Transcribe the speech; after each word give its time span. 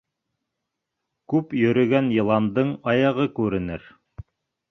Күп 1.33 1.53
йөрөгән 1.59 2.09
йыландың 2.15 2.71
аяғы 2.93 3.27
күренер. 3.41 3.85